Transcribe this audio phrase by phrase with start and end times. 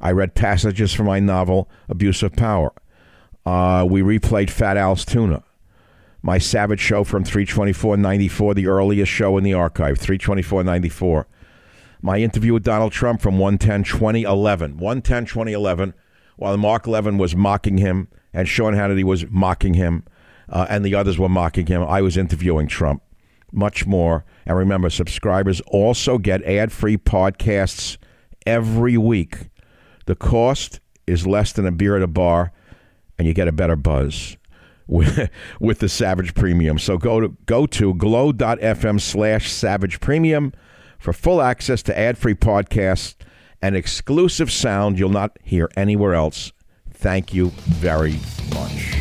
[0.00, 2.72] I read passages from my novel, Abuse of Power.
[3.44, 5.42] Uh, we replayed Fat Al's Tuna.
[6.22, 11.24] My Savage show from 324.94, the earliest show in the archive, 324.94.
[12.02, 14.78] My interview with Donald Trump from 110 2011.
[14.78, 15.94] 110 2011,
[16.36, 20.04] while Mark Levin was mocking him and Sean Hannity was mocking him
[20.48, 23.02] uh, and the others were mocking him, I was interviewing Trump.
[23.52, 24.24] Much more.
[24.46, 27.98] And remember, subscribers also get ad free podcasts
[28.46, 29.49] every week
[30.10, 32.50] the cost is less than a beer at a bar,
[33.16, 34.36] and you get a better buzz
[34.88, 35.30] with,
[35.60, 36.80] with the Savage Premium.
[36.80, 40.52] So go to go to glow.fm slash Savage Premium
[40.98, 43.14] for full access to ad-free podcasts
[43.62, 46.50] and exclusive sound you'll not hear anywhere else.
[46.92, 48.18] Thank you very
[48.52, 48.96] much.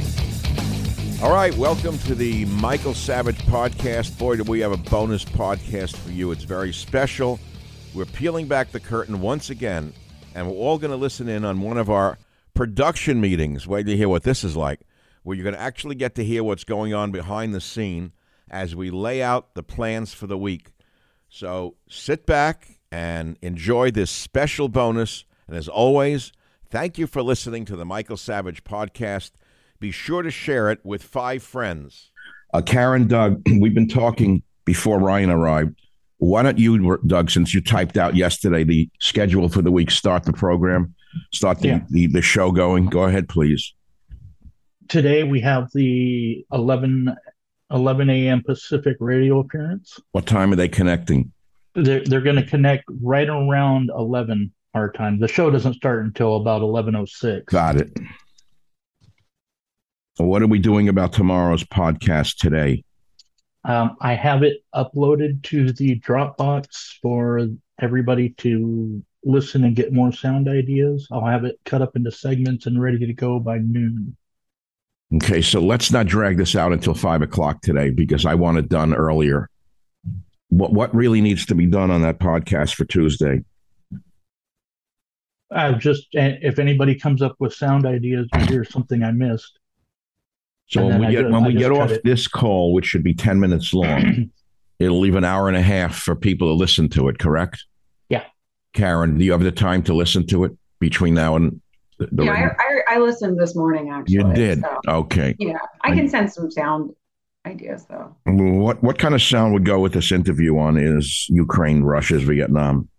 [1.23, 4.15] All right, welcome to the Michael Savage podcast.
[4.19, 6.31] Boy, do we have a bonus podcast for you.
[6.31, 7.39] It's very special.
[7.95, 9.91] We're peeling back the curtain once again,
[10.35, 12.17] and we're all going to listen in on one of our
[12.53, 13.67] production meetings.
[13.67, 14.81] Wait to hear what this is like,
[15.23, 18.11] where you're going to actually get to hear what's going on behind the scene
[18.49, 20.71] as we lay out the plans for the week.
[21.29, 25.25] So sit back and enjoy this special bonus.
[25.47, 26.31] And as always,
[26.69, 29.31] thank you for listening to the Michael Savage podcast.
[29.79, 32.11] Be sure to share it with five friends.
[32.53, 35.79] Uh, Karen, Doug, we've been talking before Ryan arrived.
[36.19, 40.23] Why don't you, Doug, since you typed out yesterday the schedule for the week, start
[40.23, 40.93] the program,
[41.33, 41.81] start the, Yeah.
[41.89, 42.87] the, the show going?
[42.87, 43.73] Go ahead, please.
[44.89, 47.15] Today we have the 11,
[47.71, 48.43] 11 a.m.
[48.43, 49.97] Pacific radio appearance.
[50.11, 51.31] What time are they connecting?
[51.75, 55.19] They're, they're going to connect right around 11 our time.
[55.19, 57.45] The show doesn't start until about 11.06.
[57.45, 57.97] Got it.
[60.17, 62.83] What are we doing about tomorrow's podcast today?
[63.65, 67.47] Um, I have it uploaded to the Dropbox for
[67.79, 71.07] everybody to listen and get more sound ideas.
[71.11, 74.15] I'll have it cut up into segments and ready to go by noon.
[75.15, 78.69] Okay, so let's not drag this out until five o'clock today because I want it
[78.69, 79.49] done earlier.
[80.49, 83.43] What what really needs to be done on that podcast for Tuesday?
[85.51, 89.58] I just, if anybody comes up with sound ideas or here's something I missed,
[90.69, 92.03] So when we I get ju- when we get off it.
[92.03, 94.29] this call, which should be ten minutes long,
[94.79, 97.17] it'll leave an hour and a half for people to listen to it.
[97.19, 97.65] Correct?
[98.09, 98.23] Yeah.
[98.73, 101.59] Karen, do you have the time to listen to it between now and
[101.97, 104.13] the, the Yeah, I, I, I listened this morning actually.
[104.15, 104.61] you did?
[104.61, 105.35] so, Okay.
[105.39, 106.91] yeah, I can send some sound
[107.47, 108.15] ideas though.
[108.25, 112.89] What what kind of sound would go with this interview on is Ukraine, Russia's Vietnam?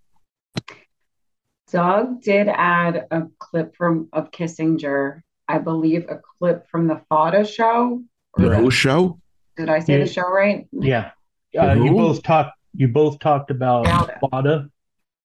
[1.70, 7.44] Doug did add a clip from of Kissinger, I believe a clip from the Fada
[7.44, 8.02] show.
[8.36, 9.18] The Who show?
[9.56, 10.04] Did I say Yeah.
[10.04, 10.68] the show right?
[10.72, 11.10] Yeah.
[11.58, 12.56] Uh, you both talked.
[12.74, 14.20] You both talked about Fauda.
[14.30, 14.70] FADA.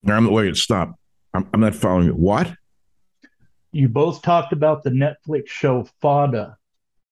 [0.07, 0.95] I'm, wait, stop.
[1.35, 2.13] I'm, I'm not following you.
[2.13, 2.51] What?
[3.71, 6.57] You both talked about the Netflix show FADA.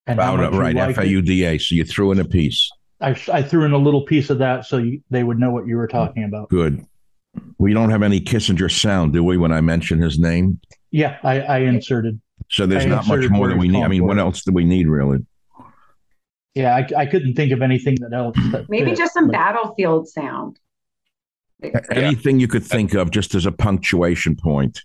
[0.07, 1.07] And how Fauda, right, liked F it.
[1.07, 1.59] A U D A.
[1.59, 2.71] So you threw in a piece.
[2.99, 5.67] I, I threw in a little piece of that so you, they would know what
[5.67, 6.49] you were talking about.
[6.49, 6.83] Good.
[7.59, 10.59] We don't have any Kissinger sound, do we, when I mention his name?
[10.91, 12.19] Yeah, I, I inserted.
[12.49, 13.83] So there's I not much more that we need.
[13.83, 15.25] I mean, what else do we need, really?
[16.55, 18.35] Yeah, I, I couldn't think of anything that else.
[18.51, 20.59] That Maybe fit, just some but- battlefield sound.
[21.91, 24.81] Anything you could think of just as a punctuation point.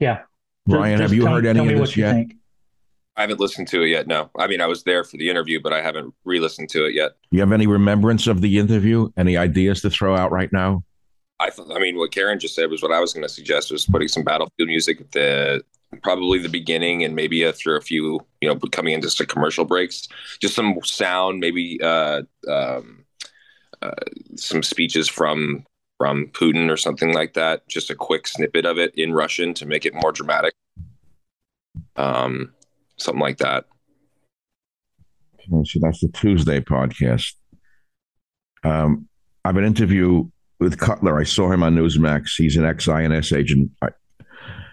[0.00, 0.20] Yeah.
[0.66, 2.12] Brian, Just have you tell- heard any of what this you yet?
[2.14, 2.36] think.
[3.16, 4.06] I haven't listened to it yet.
[4.08, 6.94] No, I mean I was there for the interview, but I haven't re-listened to it
[6.94, 7.12] yet.
[7.30, 9.08] You have any remembrance of the interview?
[9.16, 10.82] Any ideas to throw out right now?
[11.38, 13.70] I, th- I mean, what Karen just said was what I was going to suggest
[13.70, 15.62] was putting some battlefield music at the
[16.02, 20.08] probably the beginning and maybe after a few, you know, coming into some commercial breaks,
[20.40, 23.04] just some sound, maybe uh, um,
[23.82, 23.90] uh,
[24.36, 25.64] some speeches from
[25.98, 27.66] from Putin or something like that.
[27.68, 30.54] Just a quick snippet of it in Russian to make it more dramatic.
[31.96, 32.52] Um,
[32.96, 33.66] something like that.
[35.64, 37.34] So that's the Tuesday podcast.
[38.64, 39.08] Um,
[39.44, 41.18] I have an interview with Cutler.
[41.18, 42.30] I saw him on Newsmax.
[42.36, 43.70] He's an ex INS agent.
[43.82, 43.88] I,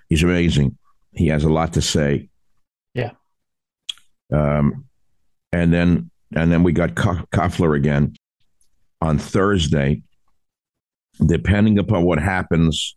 [0.07, 0.77] he's amazing.
[1.13, 2.29] He has a lot to say.
[2.93, 3.11] Yeah.
[4.33, 4.85] Um,
[5.51, 8.15] and then and then we got Ko- Koffler again
[9.01, 10.03] on Thursday.
[11.25, 12.95] Depending upon what happens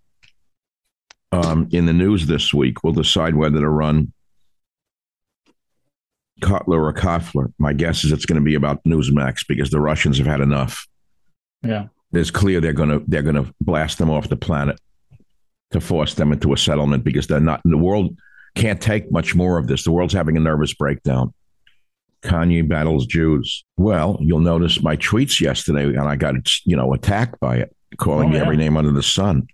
[1.33, 4.13] um, in the news this week, we'll decide whether to run
[6.41, 7.53] Cutler or Koffler.
[7.59, 10.87] My guess is it's going to be about Newsmax because the Russians have had enough.
[11.63, 11.87] Yeah.
[12.13, 14.79] It's clear they're going to they're going to blast them off the planet
[15.71, 17.61] to force them into a settlement because they're not.
[17.65, 18.17] The world
[18.55, 19.85] can't take much more of this.
[19.85, 21.33] The world's having a nervous breakdown.
[22.23, 23.65] Kanye battles Jews.
[23.77, 28.29] Well, you'll notice my tweets yesterday, and I got you know attacked by it, calling
[28.29, 28.43] Oh, me yeah.
[28.43, 29.47] every name under the sun.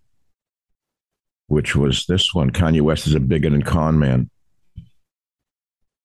[1.49, 2.51] Which was this one?
[2.51, 4.31] Kanye West is a bigot and con man.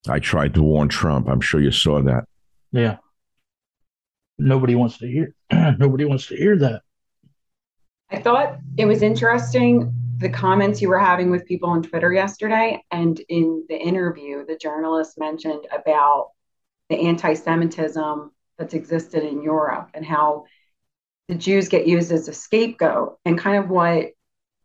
[0.07, 1.27] I tried to warn Trump.
[1.27, 2.25] I'm sure you saw that.
[2.71, 2.97] Yeah.
[4.39, 5.33] Nobody wants to hear.
[5.51, 6.81] nobody wants to hear that.
[8.11, 12.81] I thought it was interesting the comments you were having with people on Twitter yesterday.
[12.91, 16.31] And in the interview, the journalist mentioned about
[16.89, 20.45] the anti Semitism that's existed in Europe and how
[21.27, 24.11] the Jews get used as a scapegoat and kind of what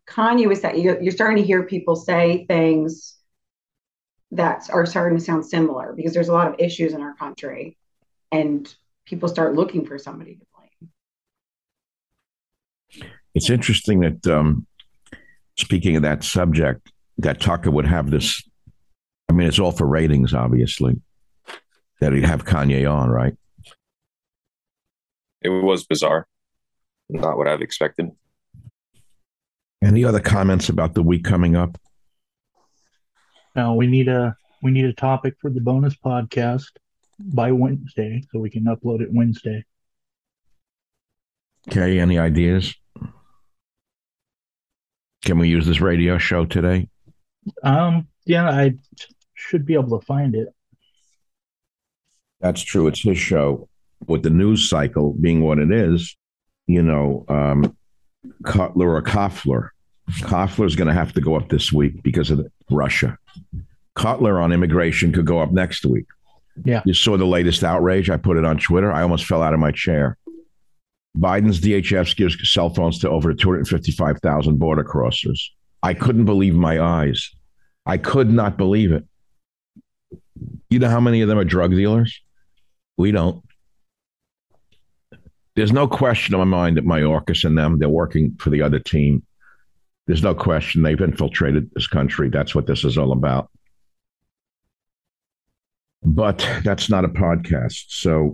[0.07, 0.81] Kanye was saying.
[0.81, 3.17] You're, starting to hear people say things
[4.31, 7.77] that are starting to sound similar because there's a lot of issues in our country
[8.31, 8.73] and
[9.05, 10.50] people start looking for somebody to.
[13.33, 14.67] It's interesting that, um,
[15.57, 18.41] speaking of that subject, that Tucker would have this.
[19.29, 21.01] I mean, it's all for ratings, obviously.
[22.01, 23.35] that he'd have Kanye on, right?
[25.41, 26.27] It was bizarre.
[27.09, 28.09] Not what I've expected.
[29.83, 31.77] Any other comments about the week coming up?
[33.55, 36.69] Now we need a we need a topic for the bonus podcast
[37.19, 39.65] by Wednesday, so we can upload it Wednesday.
[41.67, 42.73] Okay, any ideas?
[45.23, 46.89] Can we use this radio show today?
[47.63, 48.75] Um, yeah, I
[49.33, 50.49] should be able to find it.
[52.39, 52.87] That's true.
[52.87, 53.67] It's his show.
[54.07, 56.17] With the news cycle being what it is,
[56.65, 57.77] you know, um,
[58.43, 59.69] Cutler or Koffler.
[60.21, 63.17] Koffler's going to have to go up this week because of the, Russia.
[63.95, 66.05] Cutler on immigration could go up next week.
[66.63, 66.81] Yeah.
[66.85, 68.09] You saw the latest outrage.
[68.09, 68.91] I put it on Twitter.
[68.91, 70.17] I almost fell out of my chair.
[71.17, 75.39] Biden's DHS gives cell phones to over 255,000 border crossers.
[75.83, 77.31] I couldn't believe my eyes.
[77.85, 79.05] I could not believe it.
[80.69, 82.21] You know how many of them are drug dealers?
[82.97, 83.43] We don't.
[85.55, 88.79] There's no question in my mind that Mayorkas and them, they're working for the other
[88.79, 89.25] team.
[90.07, 92.29] There's no question they've infiltrated this country.
[92.29, 93.49] That's what this is all about.
[96.03, 97.85] But that's not a podcast.
[97.89, 98.33] So,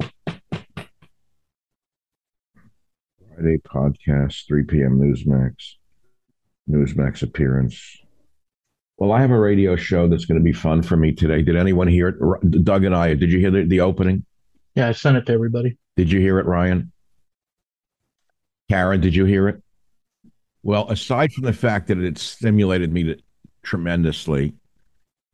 [3.38, 5.00] Friday podcast, 3 p.m.
[5.00, 5.74] Newsmax,
[6.70, 7.98] Newsmax appearance.
[8.98, 11.44] Well, I have a radio show that's going to be fun for me today.
[11.44, 12.63] Did anyone hear it?
[12.63, 14.25] Doug and I, did you hear the, the opening?
[14.74, 15.77] Yeah, I sent it to everybody.
[15.96, 16.91] Did you hear it, Ryan?
[18.70, 19.62] Karen, did you hear it?
[20.63, 23.17] Well, aside from the fact that it stimulated me to,
[23.62, 24.56] tremendously,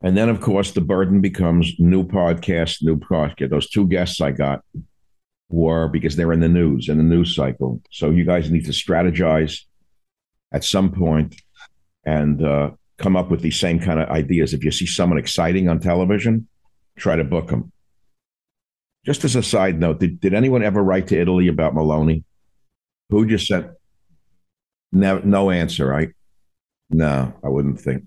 [0.02, 3.50] and then of course the burden becomes new podcast, new podcast.
[3.50, 4.62] Those two guests I got
[5.48, 7.80] were because they're in the news in the news cycle.
[7.90, 9.60] So you guys need to strategize
[10.52, 11.40] at some point
[12.04, 14.54] and uh, come up with these same kind of ideas.
[14.54, 16.48] If you see someone exciting on television,
[16.96, 17.72] try to book them.
[19.04, 22.24] Just as a side note, did, did anyone ever write to Italy about Meloni?
[23.10, 23.72] Who just said
[24.92, 26.10] no, no answer, right?
[26.88, 28.04] No, I wouldn't think.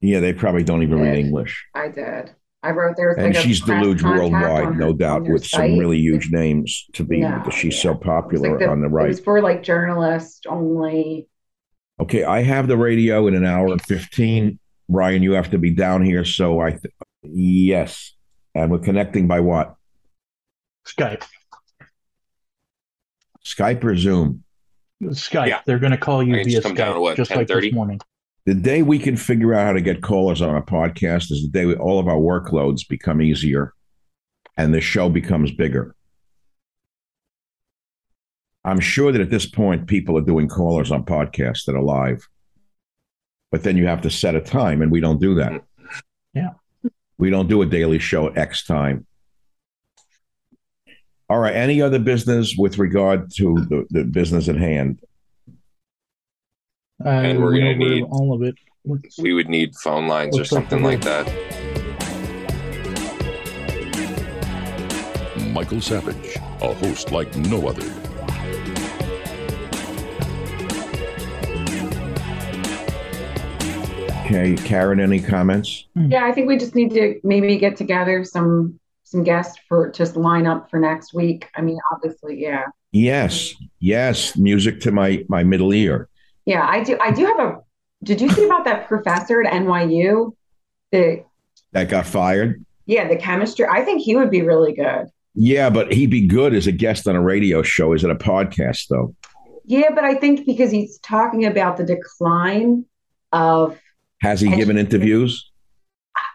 [0.00, 1.66] Yeah, they probably don't even read English.
[1.74, 2.34] I did.
[2.62, 5.46] I wrote there was And like she's deluged worldwide, on no doubt, on their with
[5.46, 7.92] some really huge names to be No, because she's yeah.
[7.92, 9.08] so popular like the- on the It right.
[9.08, 11.26] was for like journalists only.
[12.00, 14.58] Okay, I have the radio in an hour and 15.
[14.88, 16.24] Ryan, you have to be down here.
[16.24, 18.14] So I, th- yes.
[18.54, 19.74] And we're connecting by what?
[20.86, 21.22] Skype.
[23.44, 24.44] Skype or Zoom?
[25.02, 25.46] Skype.
[25.48, 25.60] Yeah.
[25.66, 27.72] They're going to call you I can via down Skype, at what, just like this
[27.72, 28.00] morning.
[28.46, 31.48] The day we can figure out how to get callers on a podcast is the
[31.48, 33.74] day we, all of our workloads become easier
[34.56, 35.94] and the show becomes bigger.
[38.64, 42.28] I'm sure that at this point, people are doing callers on podcasts that are live.
[43.50, 45.62] But then you have to set a time, and we don't do that.
[46.34, 46.50] Yeah.
[47.18, 49.06] We don't do a daily show at X time.
[51.28, 51.54] All right.
[51.54, 55.00] Any other business with regard to the, the business at hand?
[57.04, 58.54] I And we're went gonna need- all of it.
[58.84, 61.26] Let's- We would need phone lines or something like that.
[65.52, 67.84] Michael Savage, a host like no other.
[74.26, 74.54] Okay.
[74.56, 75.86] Karen, any comments?
[75.96, 80.14] Yeah, I think we just need to maybe get together some some guests for just
[80.16, 81.48] line up for next week.
[81.56, 82.66] I mean, obviously, yeah.
[82.92, 86.08] Yes, yes, music to my my middle ear.
[86.50, 87.58] Yeah, I do I do have a
[88.02, 90.32] did you see about that professor at NYU?
[90.90, 91.22] The
[91.70, 92.64] That got fired.
[92.86, 93.66] yeah, the chemistry.
[93.70, 95.06] I think he would be really good.
[95.36, 97.92] Yeah, but he'd be good as a guest on a radio show.
[97.92, 99.14] Is it a podcast though?
[99.64, 102.84] Yeah, but I think because he's talking about the decline
[103.30, 103.78] of
[104.20, 105.48] Has he given interviews?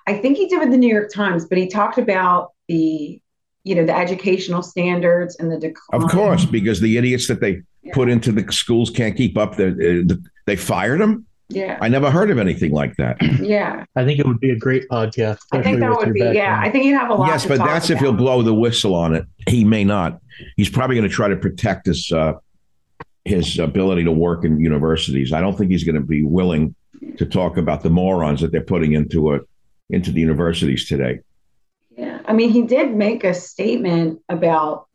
[0.08, 3.20] I think he did with the New York Times, but he talked about the
[3.66, 6.02] you know the educational standards and the decline.
[6.02, 7.64] Of course, because the idiots that they
[7.94, 9.56] put into the schools can't keep up.
[9.56, 9.74] The, uh,
[10.08, 11.26] the, they fired him.
[11.48, 13.18] Yeah, I never heard of anything like that.
[13.40, 13.86] yeah.
[13.96, 15.38] I think it would be a great podcast.
[15.52, 16.60] I think that would your be yeah.
[16.60, 17.28] I think you'd have a lot.
[17.28, 19.26] yes, to but talk that's if he'll blow the whistle on it.
[19.48, 20.20] He may not.
[20.58, 22.34] He's probably going to try to protect his uh,
[23.26, 25.34] his ability to work in universities.
[25.34, 26.74] I don't think he's going to be willing
[27.18, 29.40] to talk about the morons that they're putting into a
[29.92, 31.20] into the universities today.
[31.96, 34.88] Yeah, I mean, he did make a statement about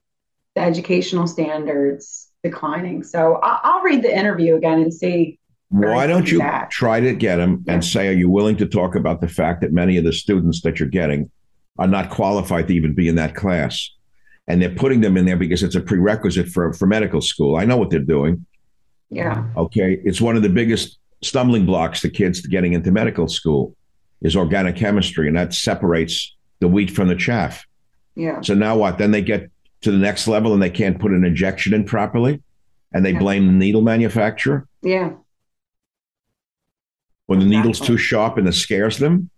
[0.56, 3.02] the educational standards declining.
[3.02, 5.38] So I- I'll read the interview again and see.
[5.68, 6.70] Why don't you feedback.
[6.70, 9.72] try to get him and say, are you willing to talk about the fact that
[9.72, 11.30] many of the students that you're getting
[11.78, 13.88] are not qualified to even be in that class?
[14.48, 17.56] And they're putting them in there because it's a prerequisite for, for medical school.
[17.56, 18.44] I know what they're doing.
[19.10, 20.00] Yeah, Okay.
[20.04, 23.76] It's one of the biggest stumbling blocks to kids getting into medical school
[24.22, 27.64] is organic chemistry, and that separates the wheat from the chaff.
[28.16, 28.40] Yeah.
[28.40, 28.98] So now what?
[28.98, 29.50] Then they get
[29.82, 32.42] to the next level and they can't put an injection in properly,
[32.92, 33.18] and they Yeah.
[33.18, 35.12] blame the needle manufacturer Yeah.
[37.26, 39.30] when the needle's too sharp and it scares them.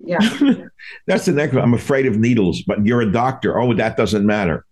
[0.00, 0.18] Yeah.
[1.06, 1.62] That's the next one.
[1.64, 3.58] I'm afraid of needles, but you're a doctor.
[3.58, 4.64] Oh, that doesn't matter.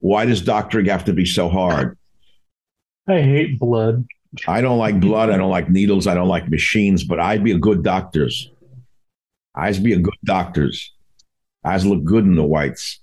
[0.00, 1.96] Why does doctoring have to be so hard?
[3.08, 4.06] I hate blood.
[4.48, 5.30] I don't like blood.
[5.30, 6.06] I don't like needles.
[6.06, 8.50] I don't like machines, but I'd be a good doctors.
[9.54, 10.92] I'd be a good doctors.
[11.64, 13.00] I'd look good in the whites.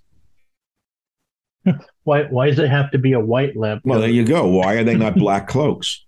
[2.03, 2.23] Why?
[2.23, 3.79] Why does it have to be a white lab?
[3.83, 4.47] Well, there you go.
[4.47, 6.05] Why are they not black cloaks?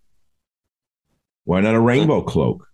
[1.46, 2.68] Why not a rainbow cloak?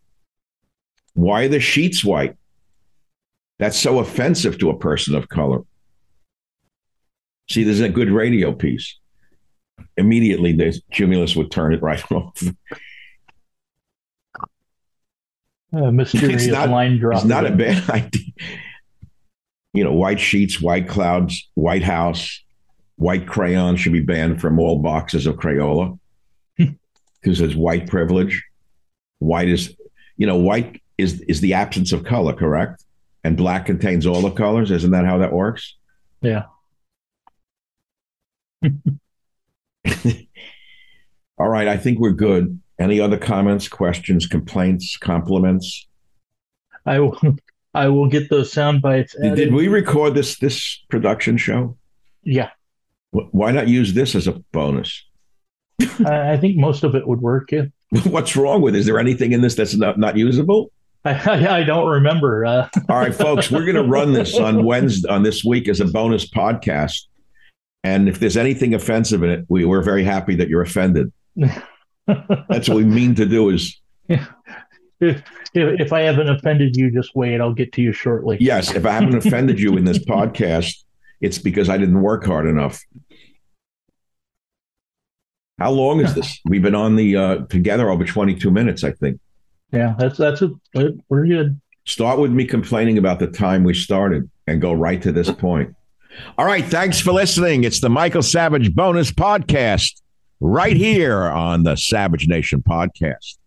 [1.13, 2.35] Why are the sheets white?
[3.57, 5.61] That's so offensive to a person of color.
[7.49, 8.97] See, there's a good radio piece.
[9.97, 12.41] Immediately, the Cumulus would turn it right off.
[15.71, 17.17] Uh, mysterious It's not- line drop.
[17.17, 18.21] It's not a bad idea.
[19.73, 22.43] You know, white sheets, white clouds, White House,
[22.99, 25.97] white crayon should be banned from all boxes of Crayola
[26.57, 28.43] because it's white privilege.
[29.19, 29.75] White is,
[30.17, 32.83] you know, white is is the absence of color, correct?
[33.23, 34.69] And black contains all the colors.
[34.69, 35.75] Isn't that how that works?
[36.21, 36.43] Yeah.
[41.37, 42.59] All right, I think we're good.
[42.77, 45.87] Any other comments, questions, complaints, compliments?
[46.85, 47.17] I will.
[47.73, 49.13] I will get those sound bites.
[49.13, 49.35] Did, added.
[49.35, 51.77] did we record this this production show?
[52.23, 52.49] Yeah,
[53.11, 55.03] Why not use this as a bonus?
[56.05, 57.51] I, think most of it would work.
[57.51, 57.65] Yeah.
[58.03, 58.75] What's wrong with?
[58.75, 58.79] it?
[58.79, 60.71] Is there anything in this that's not, not usable?
[61.05, 62.45] I, I, don't remember.
[62.45, 65.79] Uh, All right, folks, we're going to run this on Wednesday on this week as
[65.79, 67.05] a bonus podcast.
[67.83, 71.11] And if there's anything offensive in it, we, we're very happy that you're offended.
[72.05, 73.49] That's what we mean to do.
[73.49, 75.23] Is if,
[75.53, 77.39] if I haven't offended you, just wait.
[77.39, 78.37] I'll get to you shortly.
[78.41, 80.83] yes, if I haven't offended you in this podcast,
[81.21, 82.81] it's because I didn't work hard enough.
[85.59, 86.39] How long is this?
[86.45, 89.19] We've been on the uh, together over 22 minutes, I think.
[89.71, 90.95] Yeah, that's that's it.
[91.09, 91.59] We're good.
[91.85, 95.75] Start with me complaining about the time we started and go right to this point.
[96.37, 96.65] All right.
[96.65, 97.63] Thanks for listening.
[97.63, 100.01] It's the Michael Savage bonus podcast
[100.39, 103.37] right here on the Savage Nation podcast.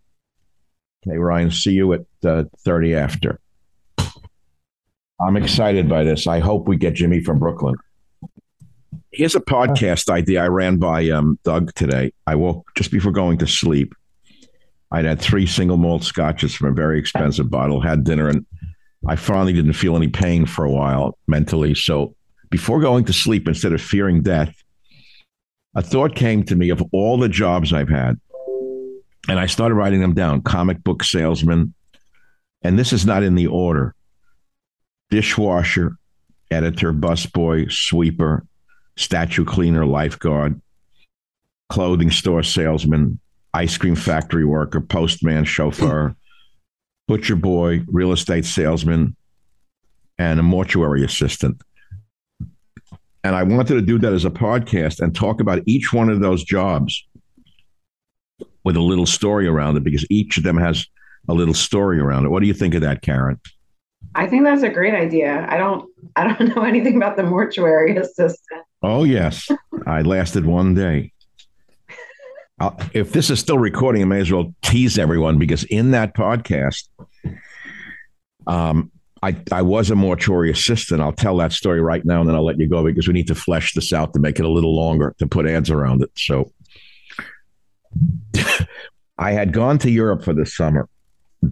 [1.07, 3.41] Okay, Ryan, see you at uh, 30 after.
[5.21, 6.27] I'm excited by this.
[6.27, 7.75] I hope we get Jimmy from Brooklyn.
[9.15, 12.15] Here's a podcast idea I ran by um, Doug today.
[12.27, 13.95] I woke just before going to sleep.
[14.91, 18.47] I'd had three single malt scotches from a very expensive bottle, had dinner, and
[19.07, 21.75] I finally didn't feel any pain for a while mentally.
[21.75, 22.15] So
[22.49, 24.55] before going to sleep, instead of fearing death,
[25.75, 28.19] a thought came to me of all the jobs I've had.
[29.29, 31.75] And I started writing them down comic book salesman.
[32.63, 33.95] And this is not in the order
[35.11, 35.99] dishwasher,
[36.51, 38.47] editor, busboy, sweeper,
[38.97, 40.61] statue cleaner, lifeguard,
[41.69, 43.19] clothing store salesman,
[43.55, 46.15] ice cream factory worker, postman, chauffeur,
[47.09, 49.17] butcher boy, real estate salesman,
[50.19, 51.61] and a mortuary assistant.
[53.25, 56.21] And I wanted to do that as a podcast and talk about each one of
[56.21, 57.07] those jobs
[58.65, 60.87] with a little story around it because each of them has
[61.29, 62.31] a little story around it.
[62.31, 63.41] What do you think of that, Karen?
[64.15, 65.47] I think that's a great idea.
[65.49, 68.63] I don't I don't know anything about the mortuary assistant.
[68.83, 69.49] Oh, yes.
[69.87, 71.13] I lasted one day.
[72.59, 76.15] I'll, if this is still recording, I may as well tease everyone because in that
[76.15, 76.89] podcast,
[78.47, 78.91] um,
[79.23, 81.01] I, I was a mortuary assistant.
[81.01, 83.29] I'll tell that story right now and then I'll let you go because we need
[83.29, 86.11] to flesh this out to make it a little longer to put ads around it.
[86.17, 86.53] So
[89.19, 90.89] I had gone to Europe for the summer,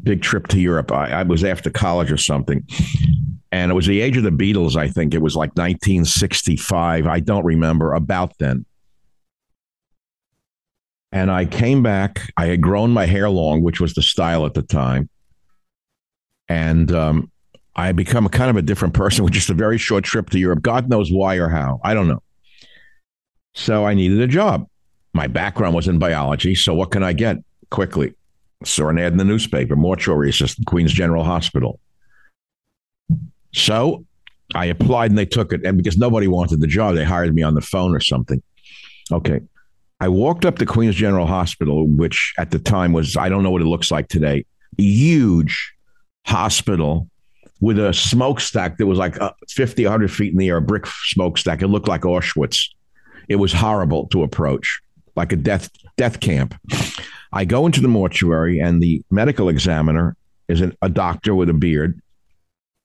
[0.02, 0.90] big trip to Europe.
[0.90, 2.66] I, I was after college or something.
[3.52, 5.12] And it was the age of the Beatles, I think.
[5.12, 7.06] It was like 1965.
[7.06, 8.64] I don't remember about then.
[11.12, 12.30] And I came back.
[12.36, 15.08] I had grown my hair long, which was the style at the time.
[16.48, 17.30] And um,
[17.74, 20.30] I had become a kind of a different person with just a very short trip
[20.30, 20.62] to Europe.
[20.62, 21.80] God knows why or how.
[21.82, 22.22] I don't know.
[23.54, 24.68] So I needed a job.
[25.12, 26.54] My background was in biology.
[26.54, 27.38] So what can I get
[27.70, 28.14] quickly?
[28.64, 31.80] Saw an ad in the newspaper, mortuary assistant, Queens General Hospital.
[33.54, 34.04] So
[34.54, 35.64] I applied and they took it.
[35.64, 38.42] And because nobody wanted the job, they hired me on the phone or something.
[39.12, 39.40] Okay.
[40.00, 43.50] I walked up to Queens General Hospital, which at the time was, I don't know
[43.50, 44.46] what it looks like today,
[44.78, 45.74] huge
[46.26, 47.08] hospital
[47.60, 50.86] with a smokestack that was like uh, 50, 100 feet in the air, a brick
[50.86, 51.60] smokestack.
[51.60, 52.70] It looked like Auschwitz.
[53.28, 54.80] It was horrible to approach,
[55.16, 56.54] like a death death camp.
[57.32, 60.16] I go into the mortuary, and the medical examiner
[60.48, 62.00] is an, a doctor with a beard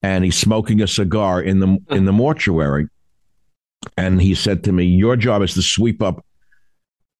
[0.05, 2.87] and he's smoking a cigar in the in the mortuary.
[3.97, 6.23] And he said to me, "Your job is to sweep up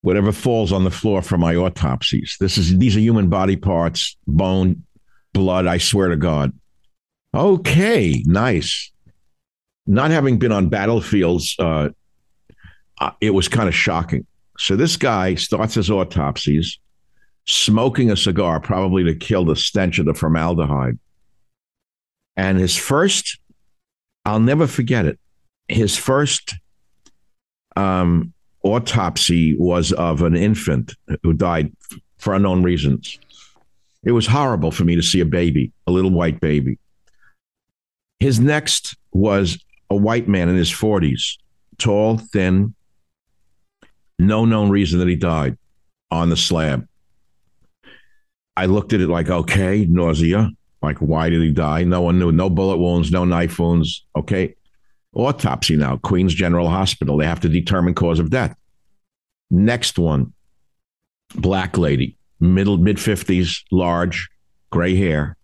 [0.02, 2.38] whatever falls on the floor for my autopsies.
[2.40, 4.84] This is these are human body parts, bone,
[5.34, 5.66] blood.
[5.66, 6.54] I swear to God."
[7.34, 8.92] Okay, nice.
[9.88, 11.90] Not having been on battlefields, uh,
[13.02, 14.28] uh, it was kind of shocking.
[14.60, 16.78] So this guy starts his autopsies,
[17.46, 21.00] smoking a cigar, probably to kill the stench of the formaldehyde.
[22.38, 23.40] And his first,
[24.26, 25.20] I'll never forget it.
[25.68, 26.56] His first
[27.76, 31.72] um, autopsy was of an infant who died
[32.18, 33.20] for unknown reasons.
[34.04, 36.78] It was horrible for me to see a baby, a little white baby.
[38.20, 41.38] His next was a white man in his 40s,
[41.78, 42.76] tall, thin,
[44.20, 45.58] no known reason that he died
[46.12, 46.88] on the slab.
[48.58, 50.50] I looked at it like, okay, nausea.
[50.86, 51.84] Like, why did he die?
[51.84, 52.32] No one knew.
[52.32, 54.06] No bullet wounds, no knife wounds.
[54.16, 54.56] Okay.
[55.14, 57.18] Autopsy now, Queens General Hospital.
[57.18, 58.56] They have to determine cause of death.
[59.50, 60.34] Next one,
[61.36, 64.30] black lady, middle, mid 50s, large,
[64.72, 65.38] gray hair.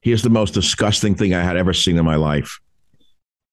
[0.00, 2.58] Here's the most disgusting thing I had ever seen in my life.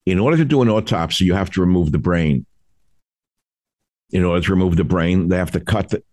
[0.06, 2.46] In order to do an autopsy, you have to remove the brain.
[4.12, 6.04] In order to remove the brain, they have to cut the,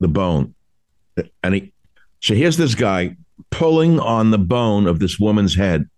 [0.00, 0.54] the bone.
[1.42, 1.72] And he,
[2.20, 3.16] so here's this guy
[3.50, 5.88] pulling on the bone of this woman's head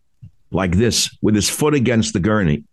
[0.50, 2.64] like this with his foot against the gurney,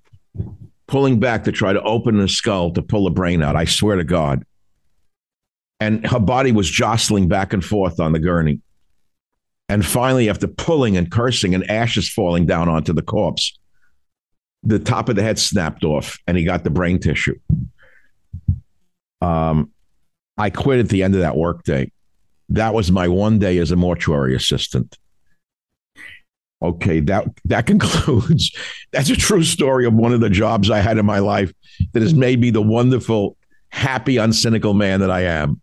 [0.87, 3.55] pulling back to try to open the skull to pull the brain out.
[3.55, 4.43] I swear to God.
[5.79, 8.59] And her body was jostling back and forth on the gurney.
[9.69, 13.57] And finally, after pulling and cursing and ashes falling down onto the corpse,
[14.63, 17.39] the top of the head snapped off and he got the brain tissue.
[19.21, 19.71] Um,
[20.37, 21.91] I quit at the end of that workday.
[22.49, 24.97] That was my one day as a mortuary assistant.
[26.61, 28.51] Okay, that that concludes.
[28.91, 31.53] That's a true story of one of the jobs I had in my life
[31.93, 33.37] that has made me the wonderful,
[33.69, 35.61] happy, uncynical man that I am.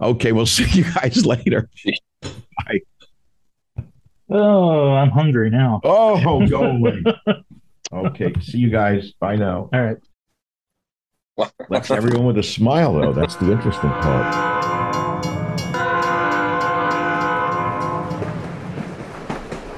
[0.00, 1.68] Okay, we'll see you guys later.
[2.22, 2.80] Bye.
[4.30, 5.80] Oh, I'm hungry now.
[5.84, 7.02] Oh, go away.
[7.92, 9.12] okay, see you guys.
[9.20, 9.68] Bye now.
[9.72, 9.96] All right.
[11.68, 13.12] That's everyone with a smile, though.
[13.12, 15.11] That's the interesting part.